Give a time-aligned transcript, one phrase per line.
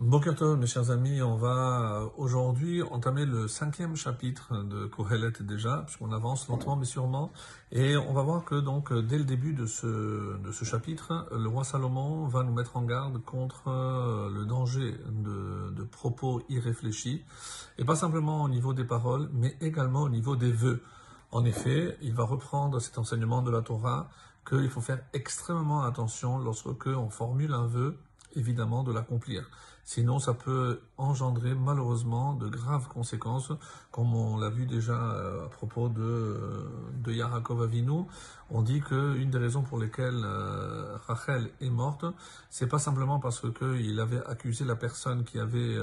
[0.00, 6.10] Bokertov, mes chers amis, on va aujourd'hui entamer le cinquième chapitre de Kohelet déjà, puisqu'on
[6.12, 7.30] avance lentement mais sûrement,
[7.70, 12.26] et on va voir que donc dès le début de ce, chapitre, le roi Salomon
[12.28, 17.22] va nous mettre en garde contre euh, le danger de, de propos irréfléchis,
[17.76, 20.82] et pas simplement au niveau des paroles, mais également au niveau des vœux.
[21.30, 24.08] En effet, il va reprendre cet enseignement de la Torah
[24.48, 27.98] qu'il faut faire extrêmement attention lorsque on formule un vœu
[28.34, 29.48] évidemment de l'accomplir.
[29.84, 33.50] Sinon, ça peut engendrer malheureusement de graves conséquences,
[33.90, 37.68] comme on l'a vu déjà euh, à propos de, euh, de Yarakov.
[38.50, 42.04] On dit qu'une des raisons pour lesquelles euh, Rachel est morte,
[42.50, 45.76] c'est pas simplement parce qu'il avait accusé la personne qui avait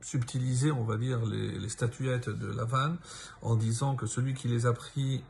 [0.00, 2.96] subtilisé, on va dire, les, les statuettes de Lavan
[3.42, 5.22] en disant que celui qui les a pris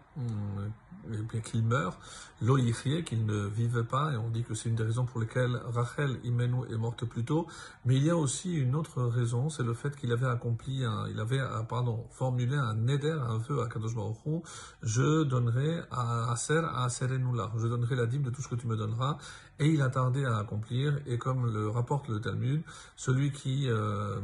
[1.45, 1.99] qu'il meurt,
[2.43, 5.61] l'oïchie, qu'il ne vive pas, et on dit que c'est une des raisons pour lesquelles
[5.73, 7.47] Rachel Imenu est morte plus tôt,
[7.85, 11.07] mais il y a aussi une autre raison, c'est le fait qu'il avait accompli, un,
[11.09, 11.41] il avait,
[12.11, 13.93] formulé un neder, un vœu à Kadosh
[14.83, 18.67] je donnerai à Aser, à Aserenula, je donnerai la dîme de tout ce que tu
[18.67, 19.19] me donneras,
[19.59, 22.63] et il a tardé à accomplir, et comme le rapporte le Talmud,
[22.97, 24.21] celui qui euh,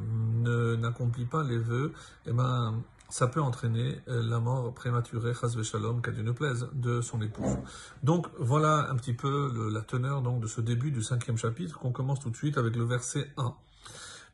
[0.77, 1.93] n'accomplit pas les vœux,
[2.27, 7.01] eh ben, ça peut entraîner euh, la mort prématurée, shalom, qu'à Dieu ne plaise, de
[7.01, 7.57] son épouse.
[8.03, 11.93] Donc voilà un petit peu la teneur donc, de ce début du cinquième chapitre, qu'on
[11.93, 13.55] commence tout de suite avec le verset 1.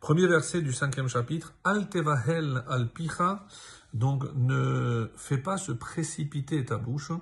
[0.01, 3.45] Premier verset du cinquième chapitre, Al tevahel al picha,
[3.93, 7.13] donc ne fais pas se précipiter ta bouche,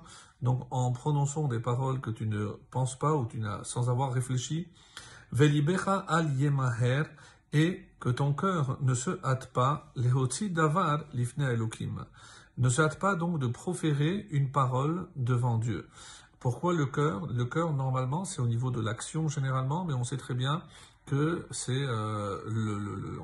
[0.41, 4.13] donc en prononçant des paroles que tu ne penses pas ou tu n'as sans avoir
[4.13, 4.69] réfléchi,
[5.33, 7.03] velibecha al yemaher,
[7.53, 12.05] et que ton cœur ne se hâte pas, lehotzi davar lifne elokim.
[12.57, 15.87] Ne se hâte pas donc de proférer une parole devant Dieu.
[16.39, 17.27] Pourquoi le cœur?
[17.27, 20.61] Le cœur, normalement, c'est au niveau de l'action généralement, mais on sait très bien
[21.05, 22.37] que c'est, euh,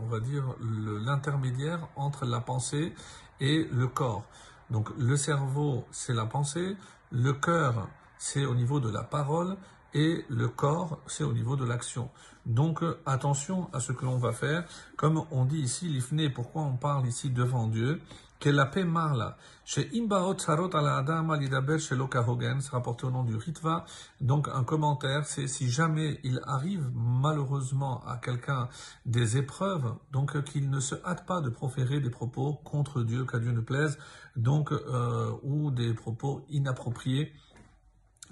[0.09, 2.93] va dire, l'intermédiaire entre la pensée
[3.39, 4.25] et le corps.
[4.69, 6.75] Donc le cerveau, c'est la pensée,
[7.11, 7.87] le cœur,
[8.17, 9.55] c'est au niveau de la parole,
[9.95, 12.09] et le corps, c'est au niveau de l'action.
[12.45, 14.65] Donc attention à ce que l'on va faire.
[14.97, 18.01] Comme on dit ici, l'ifné, pourquoi on parle ici devant Dieu?
[18.37, 19.37] Que la paix marla.
[19.63, 23.85] Chez Imbaot Sarot ala Adam alidaber chez Lokahogen, c'est rapporté au nom du Ritva.
[24.19, 28.67] Donc un commentaire, c'est si jamais il arrive malheureusement à quelqu'un
[29.05, 33.39] des épreuves, donc qu'il ne se hâte pas de proférer des propos contre Dieu, qu'à
[33.39, 33.97] Dieu ne plaise,
[34.35, 37.31] donc euh, ou des propos inappropriés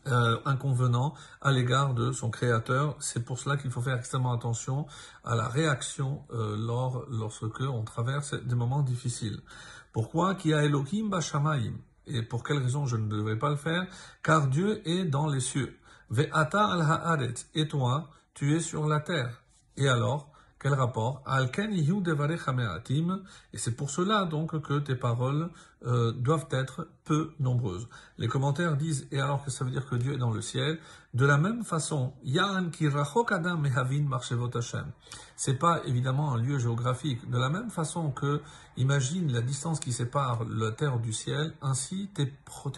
[0.08, 2.96] euh, inconvenant à l'égard de son créateur.
[3.00, 4.86] C'est pour cela qu'il faut faire extrêmement attention
[5.24, 9.40] à la réaction euh, lors, lorsque on traverse des moments difficiles.
[9.94, 10.36] Pourquoi?
[10.36, 11.10] Qui a Elohim
[12.08, 13.86] Et pour quelle raison je ne devrais pas le faire?
[14.24, 15.78] Car Dieu est dans les cieux.
[16.10, 17.34] Ve'ata al.
[17.56, 19.42] Et toi, tu es sur la terre.
[19.78, 20.33] Et alors?
[20.64, 21.22] Quel rapport
[23.54, 25.50] Et c'est pour cela donc que tes paroles
[25.86, 27.90] euh, doivent être peu nombreuses.
[28.18, 30.80] Les commentaires disent, et alors que ça veut dire que Dieu est dans le ciel,
[31.14, 32.72] de la même façon, Yan
[33.30, 34.08] Adam Mehavin
[35.36, 37.30] C'est pas évidemment un lieu géographique.
[37.30, 38.42] De la même façon que,
[38.78, 42.34] imagine la distance qui sépare la terre du ciel, ainsi tes,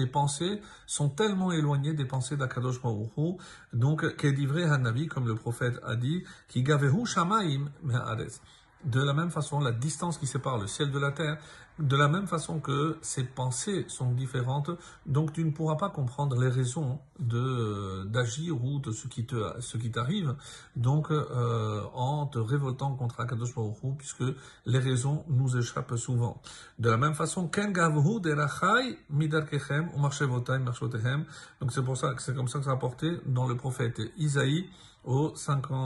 [0.08, 3.40] pensées sont tellement éloignées des pensées d'Akadosh Baruch
[3.72, 7.70] donc, qu'est Hanavi, comme le prophète a dit, qui gavehu shamaim
[8.86, 11.38] de la même façon, la distance qui sépare le ciel de la terre,
[11.80, 14.72] de la même façon que ces pensées sont différentes,
[15.06, 19.36] donc tu ne pourras pas comprendre les raisons de d'agir ou de ce qui te
[19.60, 20.36] ce qui t'arrive,
[20.76, 24.24] donc euh, en te révoltant contre Akadosh Baruch puisque
[24.66, 26.42] les raisons nous échappent souvent.
[26.80, 29.90] De la même façon, ken gavhu derachai midarkechem
[31.60, 34.70] Donc c'est pour ça que c'est comme ça que c'est rapporté dans le prophète Isaïe
[35.06, 35.34] au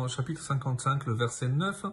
[0.08, 1.86] chapitre 55, le verset 9,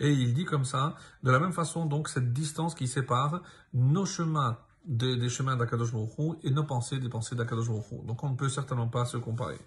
[0.00, 3.40] et il dit comme ça, de la même façon, donc, cette distance qui sépare
[3.72, 8.30] nos chemins des, chemins d'Akadosh Baruch et nos pensées des pensées d'Akadosh Baruch Donc, on
[8.30, 9.58] ne peut certainement pas se comparer.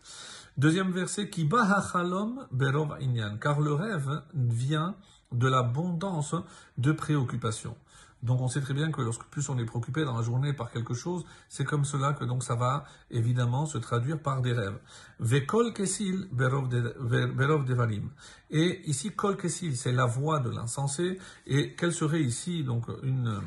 [0.57, 4.95] Deuxième verset, qui berov inyan, car le rêve vient
[5.31, 6.35] de l'abondance
[6.77, 7.75] de préoccupations.
[8.23, 10.71] Donc on sait très bien que lorsque plus on est préoccupé dans la journée par
[10.71, 14.79] quelque chose, c'est comme cela que donc ça va évidemment se traduire par des rêves.
[15.19, 16.67] Vekol kesil berov.
[18.49, 21.19] Et ici kol c'est la voix de l'insensé.
[21.45, 23.39] Et quelle serait ici donc une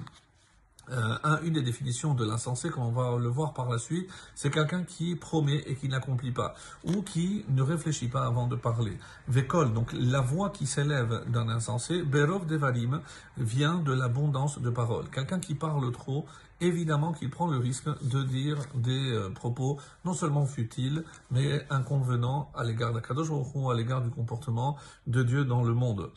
[0.90, 4.50] euh, une des définitions de l'insensé, comme on va le voir par la suite, c'est
[4.50, 6.54] quelqu'un qui promet et qui n'accomplit pas,
[6.84, 8.98] ou qui ne réfléchit pas avant de parler.
[9.28, 13.00] Vekol, donc la voix qui s'élève d'un insensé, Berov Devarim,
[13.36, 15.08] vient de l'abondance de paroles.
[15.10, 16.26] Quelqu'un qui parle trop,
[16.60, 22.50] évidemment qu'il prend le risque de dire des euh, propos non seulement futiles, mais inconvenants
[22.54, 24.76] à l'égard d'Akadosh ou à l'égard du comportement
[25.06, 26.10] de Dieu dans le monde.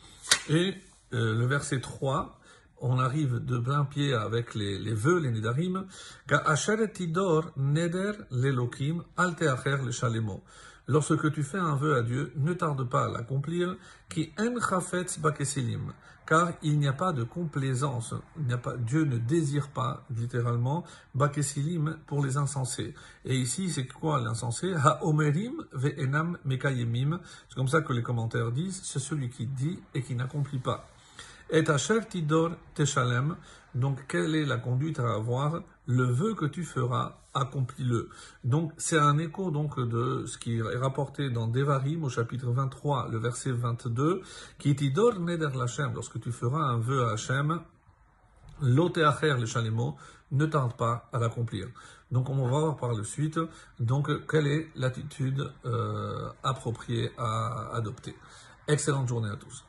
[0.48, 0.74] Et
[1.12, 2.38] euh, le verset 3,
[2.84, 5.86] on arrive de plein pied avec les, vœux, les nidarim,
[7.56, 10.42] neder lelokim alteacher le shalemo.
[10.86, 13.74] Lorsque tu fais un vœu à Dieu, ne tarde pas à l'accomplir,
[14.10, 14.52] qui en
[15.22, 15.94] bakesilim,
[16.26, 20.84] car il n'y a pas de complaisance, Dieu ne désire pas, littéralement,
[21.14, 22.92] bakesilim pour les insensés.
[23.24, 24.74] Et ici, c'est quoi l'insensé?
[24.74, 29.46] Ha omerim ve enam mekayemim, c'est comme ça que les commentaires disent, c'est celui qui
[29.46, 30.86] dit et qui n'accomplit pas.
[31.50, 33.36] Et Asher Tidor Teshalem,
[33.74, 38.08] donc quelle est la conduite à avoir Le vœu que tu feras, accomplis-le.
[38.44, 43.08] Donc c'est un écho donc de ce qui est rapporté dans Devarim au chapitre 23,
[43.10, 44.22] le verset 22,
[44.58, 47.60] qui Tidor Neder Lachem, lorsque tu feras un vœu à Hachem,
[48.62, 49.96] Loteacher le Shalemo,
[50.30, 51.68] ne tarde pas à l'accomplir.
[52.10, 53.40] Donc on va voir par la suite
[53.80, 58.14] donc quelle est l'attitude euh, appropriée à adopter.
[58.68, 59.64] Excellente journée à tous.